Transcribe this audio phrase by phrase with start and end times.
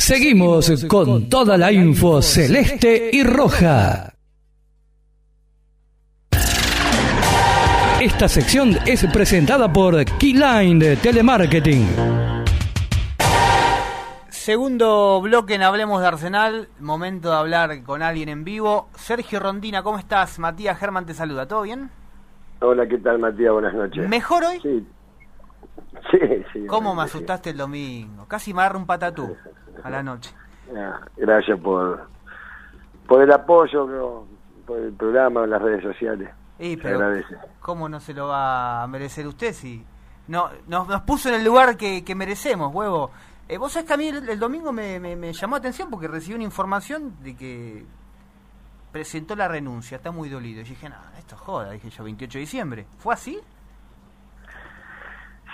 [0.00, 4.14] Seguimos con toda la info celeste y roja.
[8.00, 11.86] Esta sección es presentada por Keyline Telemarketing.
[14.30, 18.88] Segundo bloque en Hablemos de Arsenal, momento de hablar con alguien en vivo.
[18.96, 20.38] Sergio Rondina, ¿cómo estás?
[20.38, 21.90] Matías Germán te saluda, ¿todo bien?
[22.60, 23.52] Hola, ¿qué tal Matías?
[23.52, 24.08] Buenas noches.
[24.08, 24.60] ¿Mejor hoy?
[24.62, 24.86] Sí,
[26.10, 26.44] sí.
[26.54, 28.24] sí ¿Cómo me asustaste el domingo?
[28.26, 29.36] Casi me agarro un patatú
[29.82, 30.34] a la noche.
[30.76, 32.08] Ah, gracias por,
[33.06, 34.24] por el apoyo,
[34.66, 36.30] por el programa, las redes sociales.
[36.58, 37.00] Sí, pero
[37.60, 39.84] ¿cómo no se lo va a merecer usted si
[40.28, 43.10] no nos, nos puso en el lugar que, que merecemos, huevo?
[43.48, 46.44] Eh, vos sabés que a mí el, domingo me, me, llamó atención porque recibí una
[46.44, 47.84] información de que
[48.92, 50.60] presentó la renuncia, está muy dolido.
[50.60, 52.86] Y dije, no, esto joda, dije yo, 28 de diciembre.
[52.98, 53.40] ¿Fue así?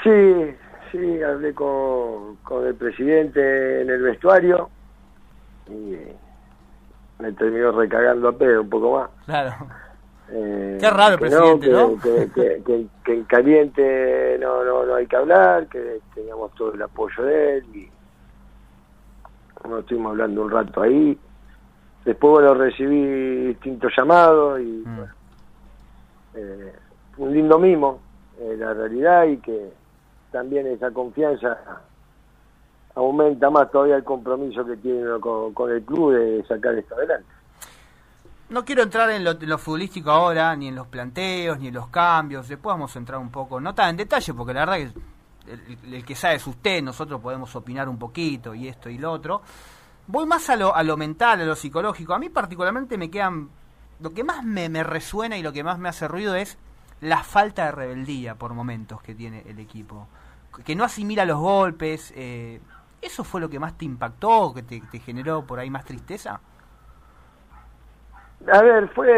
[0.02, 0.56] Sí,
[0.90, 4.70] sí, hablé con, con el presidente en el vestuario
[5.68, 5.96] y
[7.18, 9.10] me terminó recagando a pedo un poco más.
[9.24, 9.54] Claro.
[10.28, 11.98] Eh, Qué raro el presidente, ¿no?
[12.00, 17.58] Que, en caliente no, no, no hay que hablar, que teníamos todo el apoyo de
[17.58, 17.90] él y
[19.68, 21.18] nos estuvimos hablando un rato ahí.
[22.04, 25.04] Después, bueno, recibí distintos llamados y mm.
[26.34, 26.72] eh,
[27.18, 28.00] un lindo mimo,
[28.38, 29.70] eh, la realidad, y que
[30.36, 31.56] también esa confianza
[32.94, 37.26] aumenta más todavía el compromiso que tiene con, con el club de sacar esto adelante.
[38.50, 42.48] No quiero entrar en lo, futbolístico ahora, ni en los planteos, ni en los cambios.
[42.48, 44.92] Después vamos a entrar un poco, no tan en detalle, porque la verdad
[45.46, 49.10] que el, que sabe es usted, nosotros podemos opinar un poquito y esto y lo
[49.10, 49.40] otro.
[50.06, 52.12] Voy más a lo, a lo mental, a lo psicológico.
[52.12, 53.48] A mí particularmente me quedan...
[54.00, 56.58] Lo que más me, resuena y lo que más me hace ruido es
[57.00, 60.06] la falta de rebeldía por momentos que tiene el equipo.
[60.64, 62.12] Que no asimila los golpes.
[62.16, 62.60] Eh,
[63.02, 66.40] ¿Eso fue lo que más te impactó, que te, te generó por ahí más tristeza?
[68.52, 69.08] A ver, fue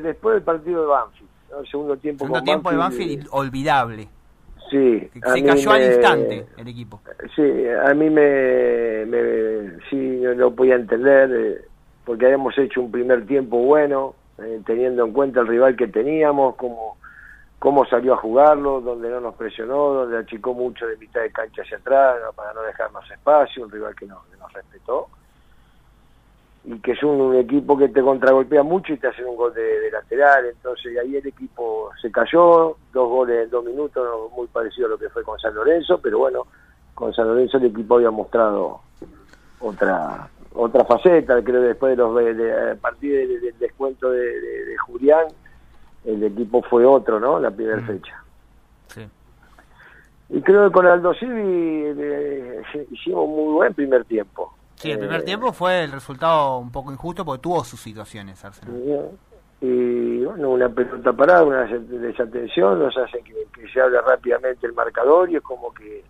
[0.00, 2.24] después del partido de Banfield, el segundo tiempo.
[2.24, 4.08] Segundo tiempo de Banfield, olvidable.
[4.70, 5.10] Sí.
[5.12, 7.00] Se cayó al instante el equipo.
[7.36, 11.64] Sí, a mí me, me sí, no lo podía entender, eh,
[12.06, 16.56] porque habíamos hecho un primer tiempo bueno, eh, teniendo en cuenta el rival que teníamos,
[16.56, 16.91] cómo,
[17.62, 21.62] cómo salió a jugarlo, donde no nos presionó, donde achicó mucho de mitad de cancha
[21.62, 25.06] hacia atrás, para no dejarnos espacio, un rival que, no, que nos respetó.
[26.64, 29.92] Y que es un, equipo que te contragolpea mucho y te hace un gol de,
[29.92, 34.90] lateral, entonces ahí el equipo se cayó, dos goles en dos minutos, muy parecido a
[34.90, 36.48] lo que fue con San Lorenzo, pero bueno,
[36.96, 38.80] con San Lorenzo el equipo había mostrado
[39.60, 45.28] otra otra faceta, creo que después de los de, a partir del, descuento de, Julián,
[46.04, 47.38] el equipo fue otro, ¿no?
[47.38, 47.86] La primera mm.
[47.86, 48.24] fecha.
[48.88, 49.08] Sí.
[50.30, 55.20] Y creo que con Aldo Civi eh, hicimos muy buen primer tiempo Sí, el primer
[55.20, 59.12] eh, tiempo fue el resultado un poco injusto porque tuvo sus situaciones Arsenal.
[59.60, 65.30] Y bueno, una pelota parada, una desatención, nos hace que, se hable rápidamente el marcador
[65.30, 66.02] y es como que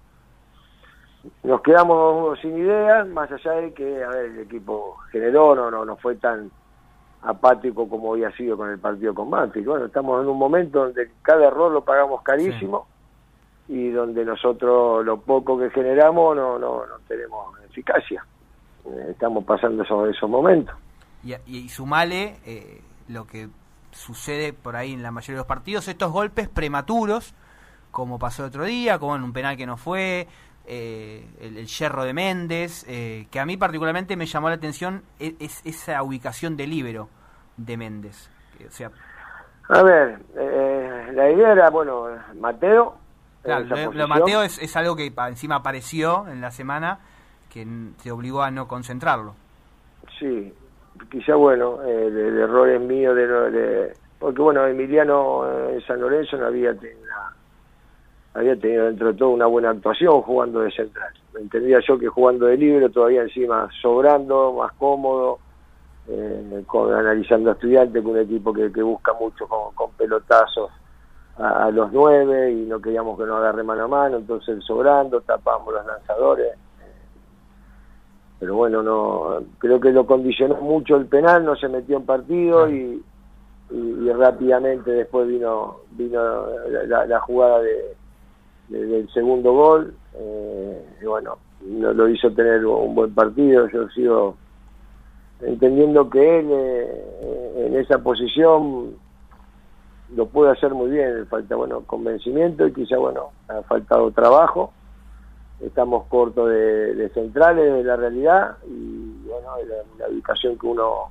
[1.42, 5.84] nos quedamos sin ideas, más allá de que, a ver, el equipo generó, no, no,
[5.84, 6.50] no fue tan
[7.22, 9.66] apático como había sido con el partido con Banfield.
[9.66, 12.86] Bueno, estamos en un momento donde cada error lo pagamos carísimo
[13.68, 18.24] y donde nosotros lo poco que generamos no, no, no tenemos eficacia.
[18.84, 20.74] Eh, estamos pasando esos, esos momentos.
[21.24, 23.48] Y, y, sumale eh, lo que
[23.92, 27.34] sucede por ahí en la mayoría de los partidos, estos golpes prematuros,
[27.92, 30.26] como pasó el otro día, como en un penal que no fue,
[30.66, 35.34] eh, el, el, yerro de Méndez, que a mí particularmente me llamó la atención e,
[35.40, 37.08] es, esa ubicación de libero
[37.56, 38.30] de Méndez.
[38.66, 38.90] o sea,
[39.68, 40.18] a ver,
[41.14, 42.96] la idea era, bueno, Mateo.
[43.42, 47.00] Claro, lo, Mateo es, es, algo que encima apareció en la semana
[47.52, 47.66] que
[48.02, 49.34] te obligó a no concentrarlo.
[50.18, 50.52] Sí,
[51.10, 56.74] quizá bueno, el, error es mío de, porque bueno, Emiliano en San Lorenzo no había
[56.74, 57.11] tenido,
[58.34, 61.12] había tenido dentro de todo una buena actuación jugando de central.
[61.38, 65.38] Entendía yo que jugando de libre todavía encima sobrando, más cómodo,
[66.08, 70.70] eh, con, analizando a estudiantes, con un equipo que, busca mucho con, pelotazos
[71.38, 75.20] a, a, los nueve y no queríamos que no agarre mano a mano, entonces sobrando,
[75.20, 76.56] tapamos los lanzadores
[78.42, 82.68] pero bueno, no creo que lo condicionó mucho el penal, no se metió en partido
[82.68, 83.00] y,
[83.70, 86.46] y, rápidamente después vino vino
[86.88, 87.94] la, jugada de,
[88.68, 94.36] del segundo gol eh, y bueno, no lo hizo tener un buen partido, yo sigo
[95.40, 98.96] entendiendo que él eh, en esa posición
[100.14, 104.72] lo puede hacer muy bien, falta bueno convencimiento y quizá bueno ha faltado trabajo.
[105.60, 111.08] Estamos cortos de, centrales de la realidad y bueno, la, la ubicación que uno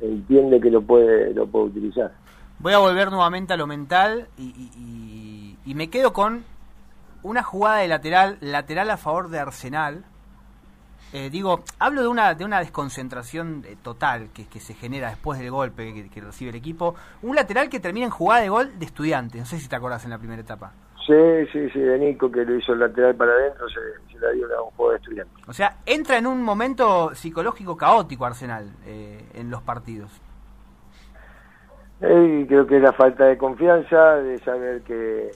[0.00, 2.12] entiende que lo puede, lo puede utilizar.
[2.58, 6.42] Voy a volver nuevamente a lo mental y, y me quedo con
[7.26, 10.04] una jugada de lateral, lateral a favor de Arsenal,
[11.12, 15.38] eh, digo, hablo de una, de una desconcentración eh, total que, que se genera después
[15.38, 16.94] del golpe que, recibe el equipo.
[17.22, 19.38] Un lateral que termina en jugada de gol de estudiante.
[19.38, 20.72] No sé si te acordás en la primera etapa.
[21.06, 21.14] Sí,
[21.52, 24.46] sí, sí, de Nico que lo hizo el lateral para adentro, se, se la dio
[24.58, 25.42] a un juego de estudiante.
[25.46, 30.10] O sea, entra en un momento psicológico caótico Arsenal eh, en los partidos.
[32.00, 35.30] creo que es la falta de confianza, de saber que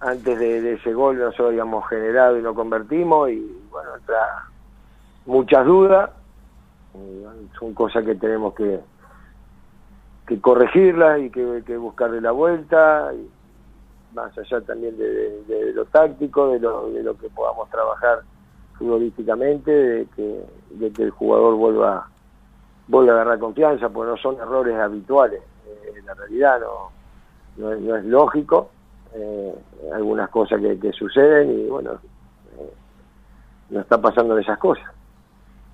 [0.00, 4.44] antes de, ese gol nosotros habíamos generado y no convertimos y bueno, entra
[5.26, 6.10] muchas dudas,
[7.58, 8.80] son cosas que tenemos que,
[10.26, 13.28] que corregirlas y que, que buscarle la vuelta, y
[14.14, 18.20] más allá también de, lo táctico, de lo, de lo que podamos trabajar
[18.78, 22.08] futbolísticamente, de que, de que el jugador vuelva,
[22.86, 27.96] vuelva a agarrar confianza, porque no son errores habituales, eh, en la realidad no, no,
[27.96, 28.70] es, lógico,
[29.14, 29.54] eh,
[29.92, 31.92] algunas cosas que, que, suceden y bueno,
[32.58, 32.72] eh,
[33.70, 34.86] no está pasando esas cosas.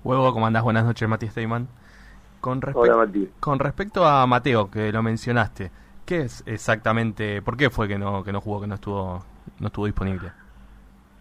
[0.03, 0.63] Huevo, ¿cómo andás?
[0.63, 1.67] Buenas noches, Mati Steyman.
[2.39, 2.61] Con,
[3.39, 5.71] con respecto a Mateo, que lo mencionaste,
[6.05, 9.23] ¿qué es exactamente, por qué fue que no, que no jugó, que no estuvo,
[9.59, 10.31] no estuvo disponible?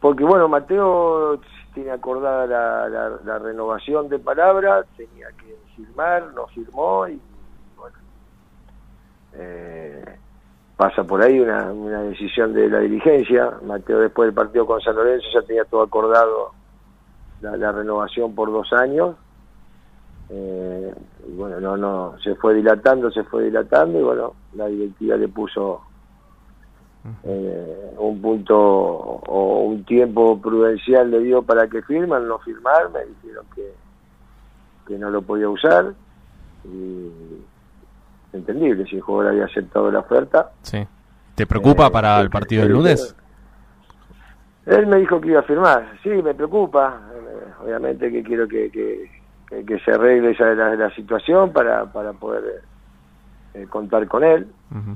[0.00, 1.40] Porque bueno, Mateo
[1.72, 7.18] tiene acordada la, la, renovación de palabra, tenía que firmar, no firmó y
[7.76, 7.96] bueno,
[9.32, 10.18] eh,
[10.76, 13.52] pasa por ahí una, una decisión de la dirigencia.
[13.64, 16.52] Mateo después del partido con San Lorenzo ya tenía todo acordado
[17.40, 19.16] la, renovación por dos años.
[20.30, 20.94] Eh,
[21.36, 25.82] bueno, no, no, se fue dilatando, se fue dilatando y bueno, la directiva le puso
[27.24, 33.04] eh, un punto o un tiempo prudencial le dio para que firman, no firmar, me
[33.04, 33.74] dijeron que,
[34.86, 35.92] que no lo podía usar
[36.64, 37.10] y
[38.34, 40.50] entendible, si el jugador había aceptado la oferta.
[40.62, 40.86] Sí.
[41.34, 43.16] ¿Te preocupa para el partido del lunes?
[44.66, 47.00] Él me dijo que iba a firmar, sí, me preocupa,
[47.62, 52.62] obviamente que quiero que, que, se arregle esa la, la situación para, para poder
[53.52, 54.46] eh, contar con él,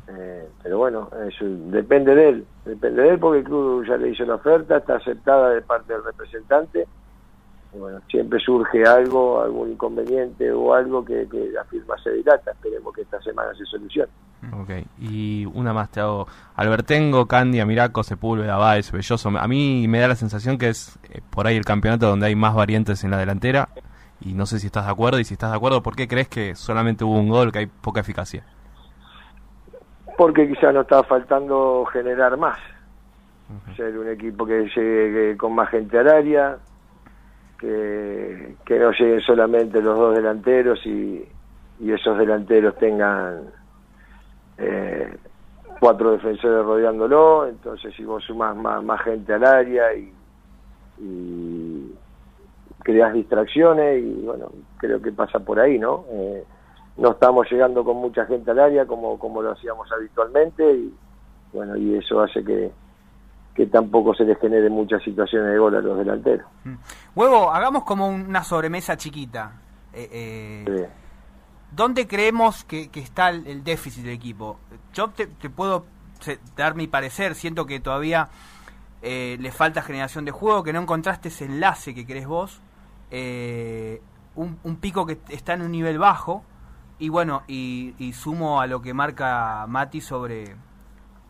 [0.09, 4.09] eh, pero bueno, eso depende de él, depende de él porque el club ya le
[4.09, 6.87] hizo la oferta, está aceptada de parte del representante,
[7.73, 12.95] bueno, siempre surge algo, algún inconveniente o algo que, que la firma se dilata, esperemos
[12.95, 14.11] que esta semana se solucione.
[14.53, 14.71] Ok,
[15.01, 16.29] y una más te hago.
[16.55, 19.31] Albertengo, Candia, Miraco, Sepúlveda, Baez, Belloso.
[19.37, 22.37] A mí me da la sensación que es eh, por ahí el campeonato donde hay
[22.37, 23.69] más variantes en la delantera.
[24.21, 25.19] Y no sé si estás de acuerdo.
[25.19, 27.67] Y si estás de acuerdo, ¿por qué crees que solamente hubo un gol, que hay
[27.67, 28.45] poca eficacia?
[30.17, 32.59] Porque quizás nos estaba faltando generar más.
[33.77, 36.59] Ser un equipo que llegue con más gente al área,
[37.59, 41.27] que, no lleguen solamente los dos delanteros y,
[41.81, 43.51] y esos delanteros tengan
[44.59, 45.17] eh,
[45.81, 50.13] cuatro defensores rodeándolo, entonces si vos sumás más, más gente al área y,
[50.99, 51.95] y
[52.81, 56.05] creas distracciones y bueno, creo que pasa por ahí, ¿no?
[56.11, 56.45] Eh,
[56.97, 60.95] no estamos llegando con mucha gente al área como, como lo hacíamos habitualmente y
[61.53, 62.71] bueno, y eso hace que,
[63.55, 66.47] que tampoco se les genere muchas situaciones de gol a los delanteros.
[66.65, 66.75] Mm.
[67.15, 69.53] Huevo, hagamos como una sobremesa chiquita.
[69.93, 70.09] Eh,
[70.67, 70.89] eh
[71.71, 74.59] ¿Dónde creemos que, está el, déficit del equipo?
[74.95, 75.85] Yo te, puedo
[76.57, 78.29] dar mi parecer, siento que todavía
[79.03, 82.63] eh, le falta generación de juego, que no encontraste ese enlace que querés vos,
[83.11, 84.01] eh,
[84.35, 86.43] un, pico que está en un nivel bajo,
[86.99, 90.57] y bueno, y, sumo a lo que marca Mati sobre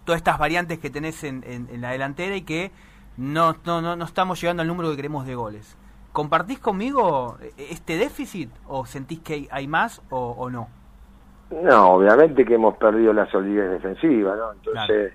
[0.08, 2.70] todas estas variantes que tenés en, en, la delantera y que
[3.18, 5.76] no, no, no, no estamos llegando al número que queremos de goles.
[6.14, 10.68] ¿Compartís conmigo este déficit o sentís que hay más o, no?
[11.50, 14.52] No, obviamente que hemos perdido la solidez defensiva, ¿no?
[14.52, 15.12] Entonces,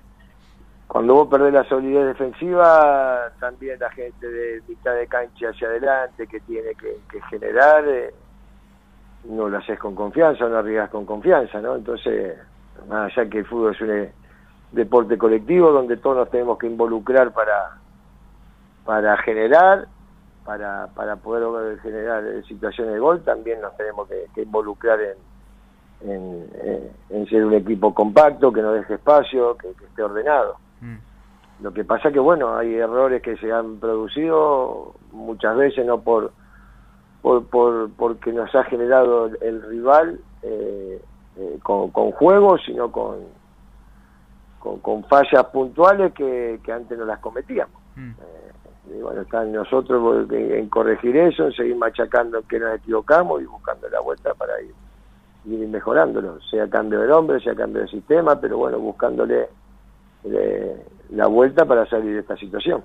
[0.86, 6.28] cuando vos perdés la solidez defensiva, también la gente de mitad de cancha hacia adelante
[6.28, 8.14] que tiene que, generar, eh,
[9.24, 11.74] no lo haces con confianza, no arriesgas con confianza, ¿no?
[11.74, 12.38] Entonces,
[12.88, 14.12] más allá que el fútbol es un eh,
[14.74, 17.78] deporte colectivo donde todos nos tenemos que involucrar para,
[18.84, 19.86] para generar
[20.44, 24.98] para, para poder generar situaciones de gol, también nos tenemos que, involucrar
[26.02, 26.46] en,
[27.10, 30.56] en, ser un equipo compacto, que no deje espacio, que, esté ordenado.
[30.80, 30.96] Mm.
[31.62, 36.32] Lo que pasa que, bueno, hay errores que se han producido muchas veces, no por,
[37.22, 41.00] por, por porque nos ha generado el, rival eh,
[41.38, 43.20] eh, con, con juego, sino con,
[44.64, 47.80] con, fallas puntuales que, que antes no las cometíamos.
[47.96, 48.10] Mm.
[48.10, 53.42] Eh, y bueno, está en nosotros en corregir eso, en seguir machacando que nos equivocamos
[53.42, 54.74] y buscando la vuelta para ir,
[55.46, 59.48] ir mejorándolo, sea cambio de nombre, sea cambio de sistema, pero bueno, buscándole
[60.24, 62.82] eh, la vuelta para salir de esta situación.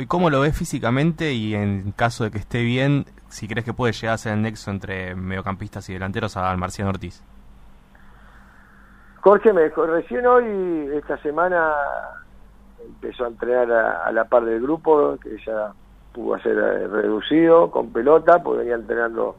[0.00, 3.72] ¿y cómo lo ves físicamente y en caso de que esté bien, si crees que
[3.72, 7.22] puede llegar a ser el nexo entre mediocampistas y delanteros al Marciano Ortiz?
[9.20, 11.74] Jorge me dijo, recién hoy, esta semana,
[12.84, 15.72] empezó a entrenar a, la par del grupo, que ya
[16.12, 19.36] pudo ser eh, reducido con pelota, porque venía entrenando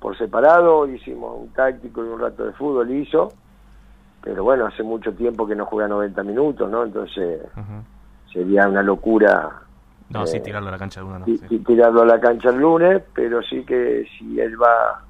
[0.00, 3.32] por separado, hicimos un táctico y un rato de fútbol, hizo,
[4.22, 6.84] pero bueno, hace mucho tiempo que no juega 90 minutos, ¿no?
[6.84, 7.42] Entonces
[8.32, 9.50] sería una locura.
[10.08, 11.42] No, sí, eh, tirarlo a la cancha el lunes.
[11.42, 15.02] No, tirarlo a la cancha el lunes, pero sí que si él va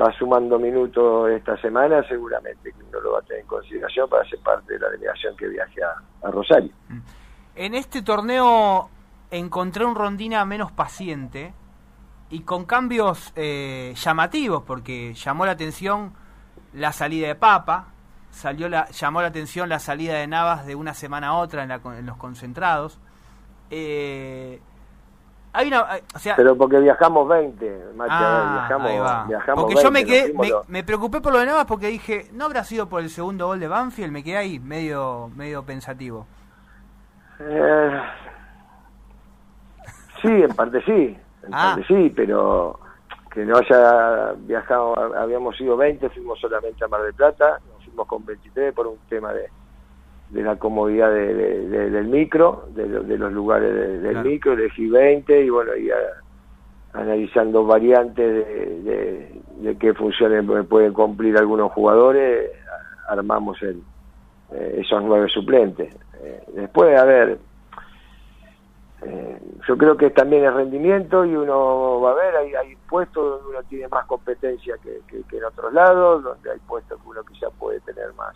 [0.00, 4.38] va sumando minutos esta semana, seguramente uno lo va a tener en consideración para ser
[4.40, 6.70] parte de la delegación que viaje a, Rosario.
[6.88, 7.00] Mm.
[7.56, 8.88] En este torneo
[9.30, 11.52] encontré un Rondina menos paciente
[12.30, 16.14] y con cambios eh, llamativos, porque llamó la atención
[16.72, 17.88] la salida de Papa,
[18.30, 22.06] salió la, llamó la atención la salida de Navas de una semana a otra en,
[22.06, 22.98] los concentrados.
[23.70, 24.60] Eh,
[25.54, 30.32] hay una, o sea, pero porque viajamos 20, ah, viajamos, viajamos porque yo me quedé,
[30.68, 33.60] me, preocupé por lo de Navas porque dije, no habrá sido por el segundo gol
[33.60, 36.26] de Banfield, me quedé ahí medio, medio pensativo.
[37.38, 38.02] Eh,
[40.22, 41.74] sí, en parte sí, en ah.
[41.74, 42.80] parte sí, pero
[43.30, 47.60] que no haya viajado, habíamos ido 20, fuimos solamente a Mar del Plata,
[48.06, 49.50] con 23 por un tema de,
[50.32, 55.90] de la comodidad del micro, de, los lugares del micro, elegí 20 y bueno, y
[56.94, 62.50] analizando variantes de, de, qué funciones pueden cumplir algunos jugadores,
[63.08, 63.82] armamos el,
[64.52, 65.94] eh, esos nueve suplentes.
[66.22, 67.38] Eh, después, a ver,
[69.02, 73.42] eh, yo creo que también es rendimiento y uno va a ver, hay, hay puestos
[73.42, 75.00] donde uno tiene más competencia que,
[75.36, 78.34] en otros lados, donde hay puestos que uno quizá puede tener más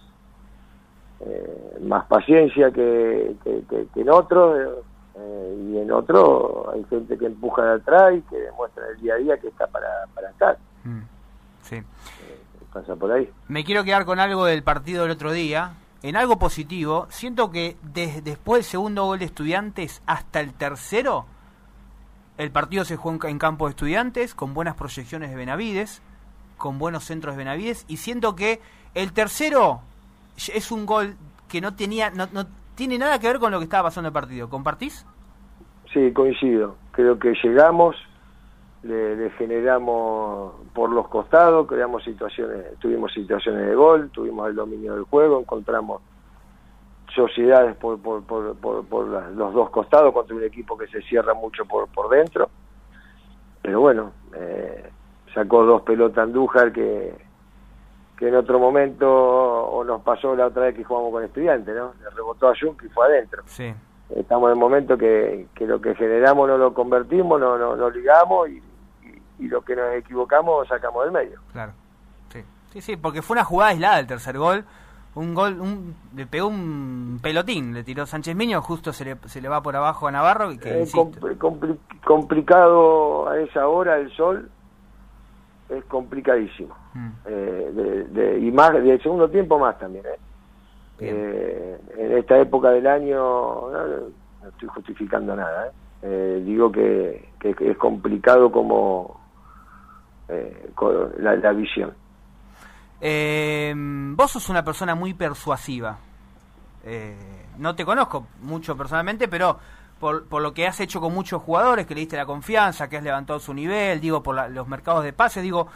[1.21, 3.35] eh, más paciencia que,
[3.95, 4.59] en otros
[5.17, 9.03] eh, y en otros hay gente que empuja de atrás y que demuestra en el
[9.03, 10.59] día a día que está para, para estar.
[10.85, 11.03] Mm,
[11.63, 11.83] sí.
[12.73, 13.31] pasa por ahí.
[13.49, 17.77] Me quiero quedar con algo del partido del otro día en algo positivo, siento que
[17.83, 21.27] desde después del segundo gol de Estudiantes hasta el tercero,
[22.39, 26.03] el partido se jugó en campo de Estudiantes, con buenas proyecciones de Benavides,
[26.59, 28.61] con buenos centros de Benavides, y siento que
[28.95, 29.81] el tercero
[30.37, 31.17] es un gol
[31.49, 34.13] que no tenía, no, no tiene nada que ver con lo que estaba pasando el
[34.13, 34.49] partido.
[34.49, 35.07] ¿Compartís?
[35.93, 36.77] Sí, coincido.
[36.93, 37.97] Creo que llegamos,
[38.83, 45.05] le, generamos por los costados, creamos situaciones, tuvimos situaciones de gol, tuvimos el dominio del
[45.05, 46.03] juego, encontramos
[47.15, 51.89] sociedades por, por, por, los dos costados contra un equipo que se cierra mucho por,
[51.89, 52.51] por dentro.
[53.63, 54.91] Pero bueno, eh,
[55.33, 57.15] sacó dos pelotas Andújar que,
[58.19, 61.93] que en otro momento o nos pasó la otra vez que jugamos con estudiantes, ¿no?
[62.03, 63.43] Le rebotó a Junk y fue adentro.
[63.47, 63.75] Sí.
[64.15, 67.91] Estamos en el momento que, que lo que generamos no lo convertimos, no, no, no
[67.91, 68.63] ligamos y
[69.39, 71.41] y lo que nos equivocamos sacamos del medio.
[71.53, 71.73] Claro,
[72.33, 74.65] sí, sí, sí, porque fue una jugada aislada el tercer gol.
[75.15, 79.41] Un gol, un, le pegó un pelotín, le tiró Sánchez Miño, justo se le, se
[79.41, 80.53] le va por abajo a Navarro.
[80.53, 80.85] Y que,
[82.05, 84.51] complicado a esa hora el sol,
[85.69, 86.75] es complicadísimo.
[86.95, 87.09] Mm.
[87.27, 90.05] Eh, de, y más, del segundo tiempo más también.
[90.07, 90.19] ¿eh?
[91.01, 96.43] eh en esta época del año, no, estoy justificando nada, ¿eh?
[96.45, 99.21] digo que, que, es complicado como
[100.29, 100.71] eh,
[101.19, 101.93] la, visión.
[103.01, 105.99] Eh, vos sos una persona muy persuasiva.
[106.85, 107.17] Eh,
[107.59, 109.59] no te conozco mucho personalmente, pero
[110.01, 112.97] por, por, lo que has hecho con muchos jugadores, que le diste la confianza, que
[112.97, 115.69] has levantado su nivel, digo, por los mercados de pases, digo,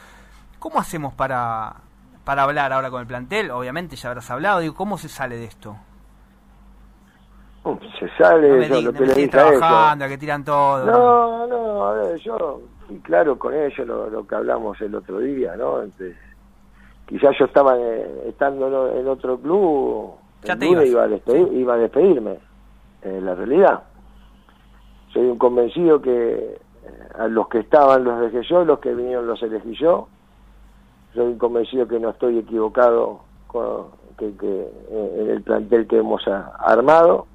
[0.59, 1.75] ¿cómo hacemos para,
[2.25, 3.51] para hablar ahora con el plantel?
[3.51, 5.77] Obviamente ya habrás hablado, digo, ¿cómo se sale de esto?
[7.99, 10.85] se sale no lo que le trabajando, que tiran todo.
[10.87, 15.57] No, no, a ver, yo fui claro con ellos lo, que hablamos el otro día,
[15.57, 15.83] ¿no?
[15.83, 16.17] Entonces,
[17.07, 22.39] quizás yo estaba eh, estando en otro club, ya iba, a despedir, iba a despedirme,
[23.03, 23.83] en la realidad.
[25.13, 26.59] Soy un convencido que eh,
[27.19, 30.09] a los que estaban los dejé yo, los que vinieron los elegí yo.
[31.15, 33.87] Soy un convencido que no estoy equivocado con,
[34.17, 37.27] que, que, eh, en el plantel que hemos armado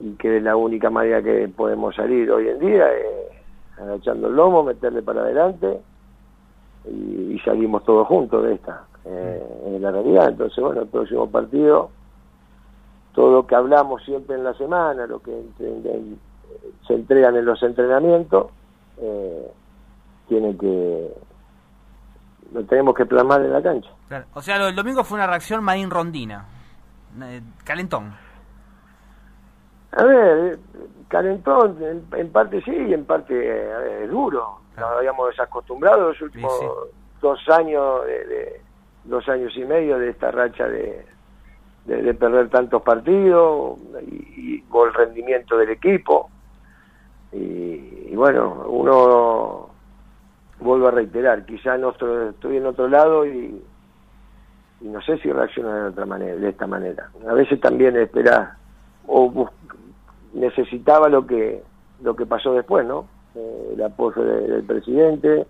[0.00, 4.34] y que es la única manera que podemos salir hoy en día es agachando el
[4.34, 5.80] lomo, meterle para adelante
[6.84, 10.28] y, salimos todos juntos de esta, eh, en la realidad.
[10.28, 11.90] Entonces, bueno, el próximo partido,
[13.14, 15.32] todo lo que hablamos siempre en la semana, lo que
[16.86, 18.50] se entregan en los entrenamientos,
[18.98, 19.50] eh,
[20.28, 21.12] tiene que
[22.52, 23.90] lo tenemos que plasmar en la cancha.
[24.34, 26.44] O sea, lo del domingo fue una reacción Marín Rondina,
[27.22, 28.14] eh, calentón.
[29.92, 30.58] A ver,
[31.08, 31.78] calentón
[32.12, 34.60] en, parte sí y en parte eh, es duro.
[34.76, 36.52] Nos habíamos desacostumbrado los últimos
[37.20, 38.60] dos años, de,
[39.04, 41.06] dos años y medio de esta racha de,
[41.84, 46.30] de, perder tantos partidos y, por el rendimiento del equipo.
[48.12, 49.70] Y, bueno, uno
[50.60, 53.58] vuelvo a reiterar, quizá estoy en otro lado y,
[54.82, 57.08] no sé si reacciona de otra manera, de esta manera.
[57.26, 58.56] A veces también esperar
[59.06, 59.48] o
[60.34, 61.62] necesitaba lo que
[62.02, 63.06] lo que pasó después, ¿no?
[63.34, 65.46] Eh, el apoyo del presidente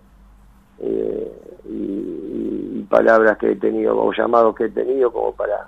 [0.79, 5.67] eh, y, y, palabras que he tenido o llamados que he tenido como para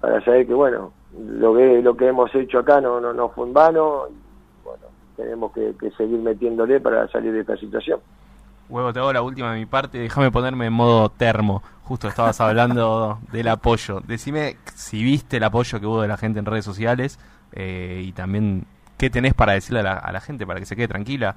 [0.00, 3.46] para saber que bueno lo que lo que hemos hecho acá no no, no fue
[3.46, 4.21] en vano y
[5.16, 8.00] tenemos que, seguir metiéndole para salir de esta situación
[8.68, 9.98] Huevo, te hago la última de mi parte.
[9.98, 11.62] Déjame ponerme en modo termo.
[11.82, 14.00] Justo estabas hablando del apoyo.
[14.00, 17.18] Decime si viste el apoyo que hubo de la gente en redes sociales
[17.52, 18.64] eh, y también
[18.96, 21.36] qué tenés para decirle a la, gente para que se quede tranquila.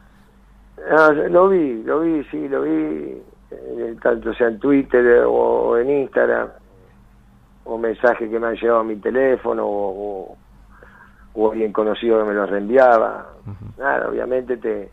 [0.90, 5.90] Ah, lo vi, lo vi, sí, lo vi, eh, tanto sea en Twitter o en
[5.90, 6.48] Instagram
[7.66, 10.38] o mensajes que me han llegado a mi teléfono o,
[11.36, 13.28] alguien conocido que me los reenviaba.
[13.78, 14.90] Nada, obviamente te,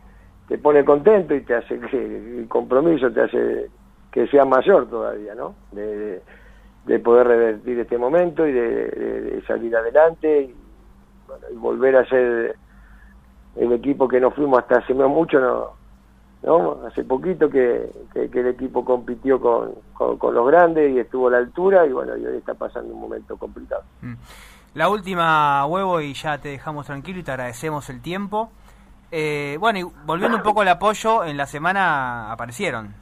[0.49, 1.97] te pone contento y te hace que
[2.41, 3.71] el compromiso te hace
[4.11, 5.55] que sea mayor todavía, ¿no?
[5.73, 6.21] De,
[6.85, 10.55] de, poder revertir este momento y de, salir adelante y,
[11.27, 12.57] bueno, y volver a ser
[13.57, 15.83] el equipo que no fuimos hasta hace mucho, no
[16.43, 16.81] ¿no?
[16.87, 21.87] Hace poquito que, el equipo compitió con, con, los grandes y estuvo a la altura
[21.87, 23.83] y bueno, y hoy está pasando un momento complicado.
[24.01, 24.15] Mm.
[24.75, 28.51] La última, Huevo, y ya te dejamos tranquilo y te agradecemos el tiempo.
[29.11, 32.95] Eh, bueno, y volviendo un poco al apoyo, en la semana aparecieron.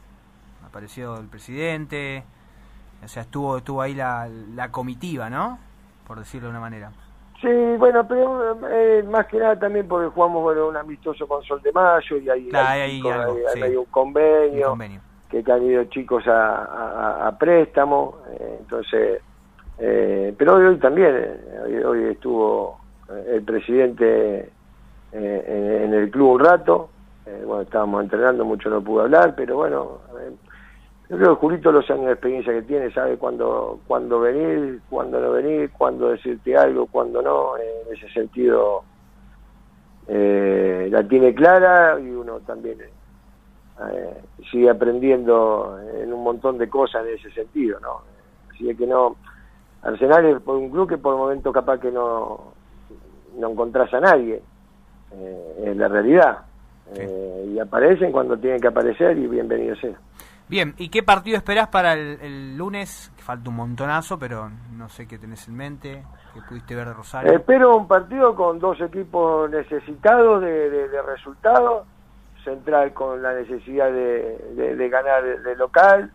[0.67, 2.25] Apareció el presidente,
[3.05, 5.59] o sea, estuvo, estuvo ahí la, la comitiva, ¿no?
[6.07, 6.91] Por decirlo de una manera.
[7.41, 11.63] Sí, bueno, pero eh, más que nada también porque jugamos bueno, un amistoso con Sol
[11.63, 14.77] de Mayo y ahí hay, un, convenio,
[15.31, 19.23] que han ido chicos a, préstamo, eh, entonces,
[19.81, 21.41] eh, pero hoy, también,
[21.85, 22.79] hoy, estuvo
[23.29, 24.51] el presidente
[25.13, 26.91] en, el club un rato,
[27.45, 29.99] bueno, estábamos entrenando, mucho no pude hablar, pero bueno,
[31.11, 35.21] yo creo que Julito los años de experiencia que tiene sabe cuándo cuando venir, cuándo
[35.21, 37.57] no venir, cuándo decirte algo, cuándo no.
[37.57, 38.85] En ese sentido
[40.07, 47.05] eh, la tiene clara y uno también eh, sigue aprendiendo en un montón de cosas
[47.05, 48.03] en ese sentido, ¿no?
[48.53, 49.17] Así que no,
[49.83, 52.53] Arsenal es por un club que por el momento capaz que no,
[53.39, 54.43] no encontrás a nadie,
[55.13, 56.39] eh, es la realidad.
[57.47, 59.97] y aparecen cuando tienen que aparecer y bienvenido sea.
[60.51, 63.13] Bien, ¿y qué partido esperás para el, lunes?
[63.17, 66.03] Que falta un montonazo, pero no sé qué tenés en mente,
[66.35, 67.33] que pudiste ver de Rosario.
[67.33, 71.87] Espero un partido con dos equipos necesitados de, resultados,
[72.43, 76.11] central con la necesidad de, ganar de, local,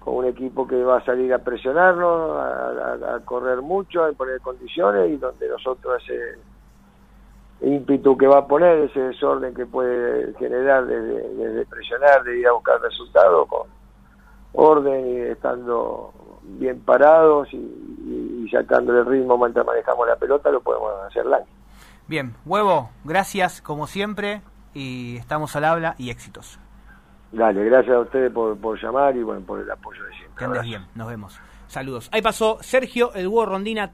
[0.00, 5.10] con un equipo que va a salir a presionarnos, a, correr mucho, a poner condiciones
[5.10, 6.38] y donde nosotros ese
[7.60, 12.52] ímpetu que va a poner, ese desorden que puede generar desde, presionar, de ir a
[12.52, 13.68] buscar resultados con
[14.52, 20.90] orden y estando bien parados y, sacando el ritmo mientras manejamos la pelota, lo podemos
[21.06, 21.46] hacer año.
[22.08, 24.42] Bien, Huevo, gracias como siempre
[24.74, 26.58] y estamos al habla y éxitos.
[27.32, 30.36] Dale, gracias a ustedes por, por llamar y bueno, por el apoyo de siempre.
[30.36, 31.40] Que andes bien, nos vemos.
[31.70, 32.08] Saludos.
[32.12, 33.92] Ahí pasó Sergio El Huevo Rondina.